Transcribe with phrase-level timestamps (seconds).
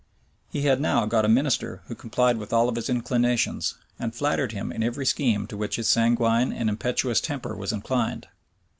[0.49, 4.71] He had now got a minister who complied with all his inclinations, and flattered him
[4.71, 8.27] in every scheme to which his sanguine and impetuous temper was inclined.